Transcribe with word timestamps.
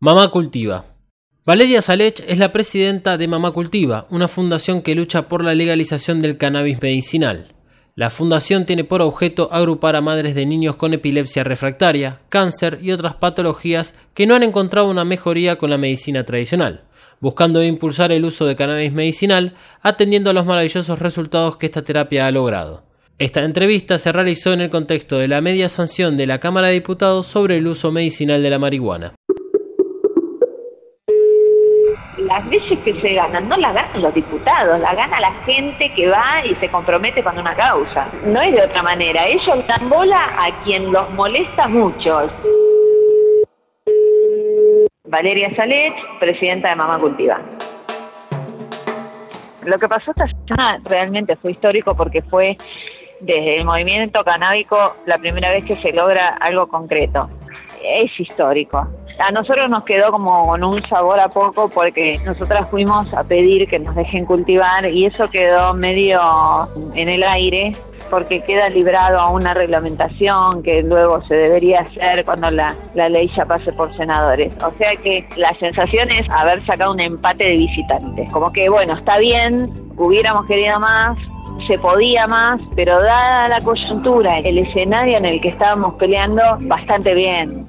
Mamá 0.00 0.28
Cultiva. 0.28 0.94
Valeria 1.44 1.82
Salech 1.82 2.22
es 2.28 2.38
la 2.38 2.52
presidenta 2.52 3.18
de 3.18 3.26
Mamá 3.26 3.50
Cultiva, 3.50 4.06
una 4.10 4.28
fundación 4.28 4.80
que 4.80 4.94
lucha 4.94 5.26
por 5.26 5.42
la 5.42 5.56
legalización 5.56 6.20
del 6.20 6.38
cannabis 6.38 6.80
medicinal. 6.80 7.48
La 7.96 8.08
fundación 8.08 8.64
tiene 8.64 8.84
por 8.84 9.02
objeto 9.02 9.48
agrupar 9.50 9.96
a 9.96 10.00
madres 10.00 10.36
de 10.36 10.46
niños 10.46 10.76
con 10.76 10.94
epilepsia 10.94 11.42
refractaria, 11.42 12.20
cáncer 12.28 12.78
y 12.80 12.92
otras 12.92 13.16
patologías 13.16 13.92
que 14.14 14.28
no 14.28 14.36
han 14.36 14.44
encontrado 14.44 14.88
una 14.88 15.04
mejoría 15.04 15.58
con 15.58 15.68
la 15.68 15.78
medicina 15.78 16.22
tradicional, 16.22 16.84
buscando 17.18 17.64
impulsar 17.64 18.12
el 18.12 18.24
uso 18.24 18.46
de 18.46 18.54
cannabis 18.54 18.92
medicinal, 18.92 19.56
atendiendo 19.82 20.30
a 20.30 20.32
los 20.32 20.46
maravillosos 20.46 21.00
resultados 21.00 21.56
que 21.56 21.66
esta 21.66 21.82
terapia 21.82 22.28
ha 22.28 22.30
logrado. 22.30 22.84
Esta 23.18 23.42
entrevista 23.42 23.98
se 23.98 24.12
realizó 24.12 24.52
en 24.52 24.60
el 24.60 24.70
contexto 24.70 25.18
de 25.18 25.26
la 25.26 25.40
media 25.40 25.68
sanción 25.68 26.16
de 26.16 26.28
la 26.28 26.38
Cámara 26.38 26.68
de 26.68 26.74
Diputados 26.74 27.26
sobre 27.26 27.56
el 27.56 27.66
uso 27.66 27.90
medicinal 27.90 28.44
de 28.44 28.50
la 28.50 28.60
marihuana. 28.60 29.14
Las 32.28 32.44
leyes 32.46 32.78
que 32.84 33.00
se 33.00 33.14
ganan 33.14 33.48
no 33.48 33.56
las 33.56 33.74
ganan 33.74 34.02
los 34.02 34.12
diputados, 34.12 34.78
las 34.80 34.94
gana 34.94 35.18
la 35.18 35.32
gente 35.44 35.90
que 35.94 36.08
va 36.08 36.44
y 36.44 36.54
se 36.56 36.68
compromete 36.68 37.22
con 37.22 37.38
una 37.38 37.54
causa. 37.54 38.08
No 38.24 38.40
es 38.42 38.52
de 38.52 38.62
otra 38.62 38.82
manera. 38.82 39.26
Ellos 39.26 39.66
dan 39.66 39.88
bola 39.88 40.30
a 40.38 40.62
quien 40.62 40.92
los 40.92 41.10
molesta 41.14 41.66
mucho. 41.68 42.30
Valeria 45.04 45.54
Salech, 45.56 45.94
presidenta 46.20 46.68
de 46.68 46.76
Mamá 46.76 46.98
Cultiva. 46.98 47.40
Lo 49.64 49.78
que 49.78 49.88
pasó 49.88 50.10
esta 50.10 50.26
semana 50.46 50.80
realmente 50.84 51.34
fue 51.36 51.52
histórico 51.52 51.94
porque 51.94 52.20
fue 52.22 52.58
desde 53.20 53.56
el 53.56 53.64
movimiento 53.64 54.22
canábico 54.22 54.96
la 55.06 55.16
primera 55.16 55.50
vez 55.50 55.64
que 55.64 55.76
se 55.76 55.92
logra 55.92 56.36
algo 56.40 56.68
concreto. 56.68 57.30
Es 57.82 58.10
histórico 58.20 58.86
a 59.18 59.32
nosotros 59.32 59.68
nos 59.68 59.84
quedó 59.84 60.10
como 60.10 60.46
con 60.46 60.64
un 60.64 60.86
sabor 60.88 61.18
a 61.20 61.28
poco 61.28 61.68
porque 61.68 62.20
nosotras 62.24 62.68
fuimos 62.70 63.12
a 63.14 63.24
pedir 63.24 63.68
que 63.68 63.78
nos 63.78 63.94
dejen 63.94 64.24
cultivar 64.24 64.86
y 64.86 65.06
eso 65.06 65.28
quedó 65.30 65.74
medio 65.74 66.20
en 66.94 67.08
el 67.08 67.22
aire 67.22 67.72
porque 68.10 68.40
queda 68.40 68.68
librado 68.68 69.20
a 69.20 69.30
una 69.30 69.54
reglamentación 69.54 70.62
que 70.62 70.82
luego 70.82 71.20
se 71.24 71.34
debería 71.34 71.80
hacer 71.80 72.24
cuando 72.24 72.50
la, 72.50 72.74
la 72.94 73.08
ley 73.08 73.28
ya 73.28 73.44
pase 73.44 73.72
por 73.72 73.94
senadores. 73.96 74.52
O 74.64 74.72
sea 74.78 74.96
que 74.96 75.28
la 75.36 75.52
sensación 75.58 76.10
es 76.10 76.26
haber 76.30 76.64
sacado 76.64 76.92
un 76.92 77.00
empate 77.00 77.44
de 77.44 77.56
visitantes. 77.56 78.30
Como 78.32 78.50
que, 78.52 78.68
bueno, 78.68 78.94
está 78.94 79.18
bien, 79.18 79.70
hubiéramos 79.96 80.46
querido 80.46 80.80
más, 80.80 81.18
se 81.66 81.78
podía 81.78 82.26
más, 82.26 82.60
pero 82.74 83.02
dada 83.02 83.48
la 83.48 83.60
coyuntura, 83.60 84.38
el 84.38 84.58
escenario 84.58 85.18
en 85.18 85.26
el 85.26 85.40
que 85.40 85.48
estábamos 85.48 85.94
peleando, 85.94 86.42
bastante 86.60 87.14
bien. 87.14 87.66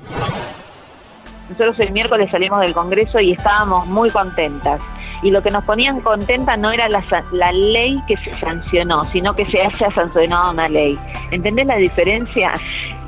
Nosotros 1.50 1.80
el 1.80 1.92
miércoles 1.92 2.30
salimos 2.32 2.62
del 2.62 2.74
Congreso 2.74 3.20
y 3.20 3.32
estábamos 3.32 3.88
muy 3.88 4.10
contentas. 4.10 4.82
Y 5.22 5.32
lo 5.32 5.42
que 5.42 5.50
nos 5.50 5.64
ponían 5.66 6.00
contentas 6.00 6.58
no 6.60 6.72
era 6.72 6.88
la, 6.88 7.04
la 7.34 7.52
ley 7.52 7.96
que 8.08 8.16
se 8.18 8.32
sancionó, 8.34 9.04
sino 9.12 9.34
que 9.36 9.46
se 9.48 9.60
haya 9.60 9.92
sancionado 9.94 10.52
una 10.52 10.70
ley. 10.70 10.98
¿Entendés 11.32 11.66
la 11.66 11.76
diferencia? 11.76 12.54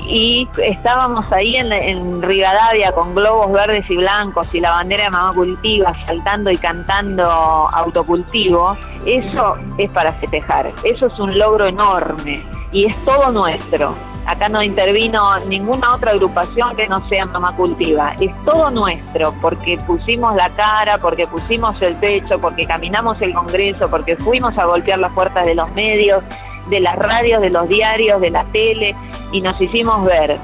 y 0.07 0.47
estábamos 0.63 1.31
ahí 1.31 1.55
en, 1.55 1.71
en, 1.71 2.21
Rivadavia 2.21 2.91
con 2.91 3.13
globos 3.15 3.51
verdes 3.51 3.85
y 3.89 3.95
blancos 3.95 4.47
y 4.53 4.59
la 4.59 4.71
bandera 4.71 5.05
de 5.05 5.09
Mamá 5.11 5.33
Cultiva 5.33 5.93
saltando 6.05 6.49
y 6.51 6.57
cantando 6.57 7.23
autocultivo, 7.23 8.75
eso 9.05 9.55
es 9.77 9.89
para 9.91 10.13
festejar, 10.13 10.71
eso 10.83 11.07
es 11.07 11.19
un 11.19 11.37
logro 11.37 11.67
enorme 11.67 12.43
y 12.71 12.85
es 12.85 13.05
todo 13.05 13.31
nuestro. 13.31 13.93
Acá 14.31 14.47
no 14.47 14.63
intervino 14.63 15.37
ninguna 15.41 15.93
otra 15.93 16.11
agrupación 16.11 16.73
que 16.77 16.87
no 16.87 16.97
sea 17.09 17.25
Mamá 17.25 17.53
Cultiva. 17.57 18.13
Es 18.21 18.31
todo 18.45 18.71
nuestro, 18.71 19.33
porque 19.41 19.75
pusimos 19.85 20.33
la 20.35 20.49
cara, 20.51 20.97
porque 20.99 21.27
pusimos 21.27 21.75
el 21.81 21.97
pecho, 21.97 22.39
porque 22.39 22.65
caminamos 22.65 23.21
el 23.21 23.33
Congreso, 23.33 23.89
porque 23.89 24.15
fuimos 24.15 24.57
a 24.57 24.63
golpear 24.63 24.99
las 24.99 25.11
puertas 25.11 25.45
de 25.45 25.53
los 25.53 25.69
medios, 25.73 26.23
de 26.69 26.79
las 26.79 26.95
radios, 26.95 27.41
de 27.41 27.49
los 27.49 27.67
diarios, 27.67 28.21
de 28.21 28.31
la 28.31 28.43
tele, 28.53 28.95
y 29.33 29.41
nos 29.41 29.59
hicimos 29.59 30.05
ver. 30.05 30.37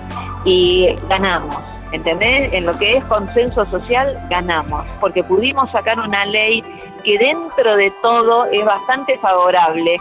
Y 0.43 0.93
ganamos. 1.07 1.57
¿Entendés? 1.93 2.51
En 2.51 2.65
lo 2.65 2.77
que 2.77 2.89
es 2.89 3.03
consenso 3.05 3.63
social, 3.63 4.19
ganamos, 4.29 4.85
porque 4.99 5.23
pudimos 5.23 5.71
sacar 5.71 5.97
una 5.97 6.25
ley 6.25 6.61
que 7.05 7.17
dentro 7.17 7.77
de 7.77 7.89
todo 8.01 8.47
es 8.47 8.65
bastante 8.65 9.17
favorable 9.19 9.95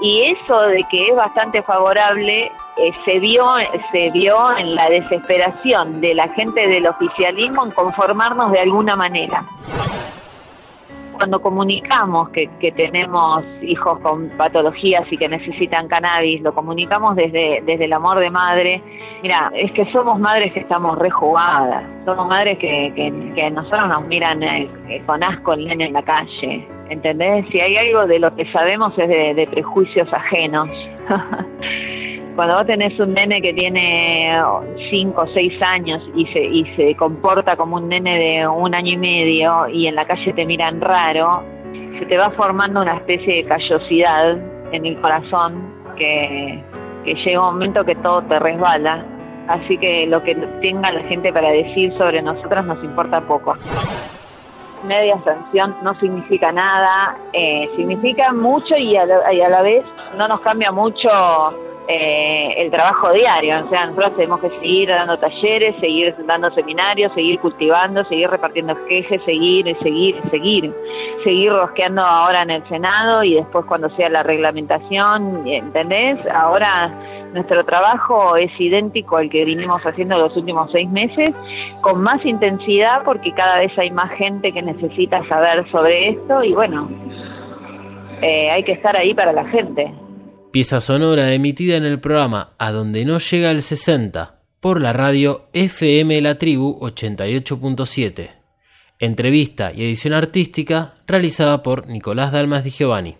y 0.00 0.22
eso 0.32 0.60
de 0.62 0.80
que 0.90 1.08
es 1.08 1.16
bastante 1.16 1.62
favorable 1.62 2.50
eh, 2.80 2.92
se 3.04 3.18
vio 3.18 3.44
se 3.92 4.10
vio 4.10 4.56
en 4.56 4.74
la 4.74 4.88
desesperación 4.88 6.00
de 6.00 6.14
la 6.14 6.28
gente 6.28 6.66
del 6.66 6.86
oficialismo 6.86 7.64
en 7.64 7.72
conformarnos 7.72 8.52
de 8.52 8.60
alguna 8.60 8.94
manera 8.94 9.44
cuando 11.20 11.42
comunicamos 11.42 12.30
que, 12.30 12.48
que, 12.60 12.72
tenemos 12.72 13.44
hijos 13.60 13.98
con 13.98 14.30
patologías 14.38 15.04
y 15.12 15.18
que 15.18 15.28
necesitan 15.28 15.86
cannabis, 15.86 16.40
lo 16.40 16.54
comunicamos 16.54 17.14
desde, 17.14 17.62
desde 17.66 17.84
el 17.84 17.92
amor 17.92 18.20
de 18.20 18.30
madre. 18.30 18.82
Mira, 19.20 19.52
es 19.54 19.70
que 19.72 19.84
somos 19.92 20.18
madres 20.18 20.50
que 20.54 20.60
estamos 20.60 20.98
rejugadas, 20.98 21.84
somos 22.06 22.26
madres 22.26 22.56
que, 22.56 22.90
que, 22.96 23.32
que 23.34 23.50
nosotros 23.50 23.86
nos 23.86 24.06
miran 24.06 24.42
eh, 24.42 25.02
con 25.04 25.22
asco 25.22 25.52
el 25.52 25.66
nene 25.66 25.88
en 25.88 25.92
la 25.92 26.02
calle, 26.02 26.66
¿entendés? 26.88 27.44
Si 27.52 27.60
hay 27.60 27.76
algo 27.76 28.06
de 28.06 28.18
lo 28.18 28.34
que 28.34 28.50
sabemos 28.50 28.94
es 28.96 29.36
de 29.36 29.46
prejuicios 29.50 30.10
ajenos. 30.14 30.70
cuando 32.40 32.56
vos 32.56 32.66
tenés 32.66 32.98
un 32.98 33.12
nene 33.12 33.42
que 33.42 33.52
tiene 33.52 34.34
5 34.88 35.20
o 35.20 35.26
6 35.26 35.60
años 35.60 36.02
y 36.14 36.24
se, 36.28 36.40
y 36.40 36.64
se 36.74 36.94
comporta 36.94 37.54
como 37.54 37.76
un 37.76 37.90
nene 37.90 38.18
de 38.18 38.48
un 38.48 38.74
año 38.74 38.92
y 38.92 38.96
medio 38.96 39.68
y 39.68 39.86
en 39.86 39.94
la 39.94 40.06
calle 40.06 40.32
te 40.32 40.46
miran 40.46 40.80
raro, 40.80 41.42
se 41.98 42.06
te 42.06 42.16
va 42.16 42.30
formando 42.30 42.80
una 42.80 42.96
especie 42.96 43.42
de 43.42 43.44
callosidad 43.44 44.38
en 44.72 44.86
el 44.86 44.98
corazón 45.02 45.70
que, 45.98 46.64
que 47.04 47.14
llega 47.14 47.40
un 47.40 47.52
momento 47.56 47.84
que 47.84 47.94
todo 47.96 48.22
te 48.22 48.38
resbala. 48.38 49.04
Así 49.46 49.76
que 49.76 50.06
lo 50.06 50.22
que 50.22 50.34
tenga 50.62 50.92
la 50.92 51.02
gente 51.02 51.34
para 51.34 51.50
decir 51.50 51.92
sobre 51.98 52.22
nosotras 52.22 52.64
nos 52.64 52.82
importa 52.82 53.20
poco 53.20 53.54
media 54.86 55.20
sanción 55.26 55.76
no 55.82 55.92
significa 56.00 56.50
nada, 56.52 57.14
eh, 57.34 57.68
significa 57.76 58.32
mucho 58.32 58.74
y 58.78 58.96
a, 58.96 59.04
la, 59.04 59.30
y 59.30 59.42
a 59.42 59.50
la 59.50 59.60
vez 59.60 59.84
no 60.16 60.26
nos 60.26 60.40
cambia 60.40 60.72
mucho 60.72 61.10
eh, 61.92 62.54
el 62.56 62.70
trabajo 62.70 63.12
diario. 63.12 63.64
O 63.66 63.68
sea, 63.68 63.86
nosotros 63.86 64.14
tenemos 64.14 64.40
que 64.40 64.50
seguir 64.60 64.88
dando 64.88 65.18
talleres, 65.18 65.74
seguir 65.80 66.14
dando 66.24 66.48
seminarios, 66.52 67.12
seguir 67.14 67.40
cultivando, 67.40 68.04
seguir 68.04 68.30
repartiendo 68.30 68.76
quejes, 68.86 69.20
seguir, 69.24 69.76
seguir, 69.82 70.14
seguir. 70.30 70.72
Seguir 71.24 71.52
rosqueando 71.52 72.02
ahora 72.02 72.42
en 72.42 72.50
el 72.50 72.68
Senado 72.68 73.24
y 73.24 73.34
después 73.34 73.64
cuando 73.66 73.90
sea 73.96 74.08
la 74.08 74.22
reglamentación, 74.22 75.46
¿entendés? 75.46 76.18
Ahora 76.32 76.92
nuestro 77.32 77.64
trabajo 77.64 78.36
es 78.36 78.50
idéntico 78.60 79.16
al 79.16 79.28
que 79.28 79.44
vinimos 79.44 79.82
haciendo 79.82 80.16
los 80.16 80.36
últimos 80.36 80.70
seis 80.70 80.88
meses, 80.88 81.30
con 81.80 82.02
más 82.02 82.24
intensidad 82.24 83.02
porque 83.04 83.32
cada 83.32 83.58
vez 83.58 83.76
hay 83.78 83.90
más 83.90 84.12
gente 84.12 84.52
que 84.52 84.62
necesita 84.62 85.26
saber 85.28 85.68
sobre 85.70 86.10
esto 86.10 86.44
y 86.44 86.52
bueno, 86.52 86.88
eh, 88.22 88.50
hay 88.50 88.62
que 88.62 88.72
estar 88.72 88.96
ahí 88.96 89.12
para 89.12 89.32
la 89.32 89.44
gente. 89.46 89.92
Pieza 90.50 90.80
sonora 90.80 91.32
emitida 91.32 91.76
en 91.76 91.84
el 91.84 92.00
programa 92.00 92.54
A 92.58 92.72
donde 92.72 93.04
no 93.04 93.18
llega 93.18 93.52
el 93.52 93.62
60 93.62 94.40
por 94.58 94.80
la 94.80 94.92
radio 94.92 95.46
FM 95.52 96.20
La 96.22 96.38
Tribu 96.38 96.76
88.7. 96.80 98.30
Entrevista 98.98 99.72
y 99.72 99.84
edición 99.84 100.12
artística 100.12 100.94
realizada 101.06 101.62
por 101.62 101.86
Nicolás 101.86 102.32
Dalmas 102.32 102.64
Di 102.64 102.70
Giovanni. 102.70 103.19